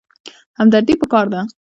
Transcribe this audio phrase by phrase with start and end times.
[0.59, 1.41] همدردي پکار ده